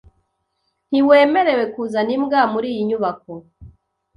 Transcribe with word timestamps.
Ntiwemerewe 0.89 1.63
kuzana 1.73 2.11
imbwa 2.17 2.41
muriyi 2.51 2.81
nyubako. 2.89 3.31